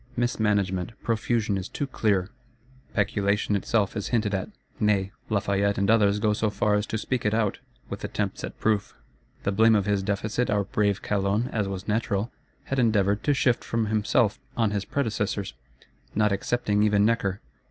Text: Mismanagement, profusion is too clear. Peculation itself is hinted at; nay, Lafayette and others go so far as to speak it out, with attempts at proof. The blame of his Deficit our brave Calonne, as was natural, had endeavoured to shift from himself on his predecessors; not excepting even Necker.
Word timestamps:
Mismanagement, 0.17 0.93
profusion 1.03 1.59
is 1.59 1.69
too 1.69 1.85
clear. 1.85 2.31
Peculation 2.95 3.55
itself 3.55 3.95
is 3.95 4.07
hinted 4.07 4.33
at; 4.33 4.49
nay, 4.79 5.11
Lafayette 5.29 5.77
and 5.77 5.91
others 5.91 6.17
go 6.17 6.33
so 6.33 6.49
far 6.49 6.73
as 6.73 6.87
to 6.87 6.97
speak 6.97 7.23
it 7.23 7.35
out, 7.35 7.59
with 7.87 8.03
attempts 8.03 8.43
at 8.43 8.59
proof. 8.59 8.95
The 9.43 9.51
blame 9.51 9.75
of 9.75 9.85
his 9.85 10.01
Deficit 10.01 10.49
our 10.49 10.63
brave 10.63 11.03
Calonne, 11.03 11.49
as 11.51 11.67
was 11.67 11.87
natural, 11.87 12.31
had 12.63 12.79
endeavoured 12.79 13.23
to 13.25 13.35
shift 13.35 13.63
from 13.63 13.85
himself 13.85 14.39
on 14.57 14.71
his 14.71 14.85
predecessors; 14.85 15.53
not 16.15 16.31
excepting 16.31 16.81
even 16.81 17.05
Necker. 17.05 17.39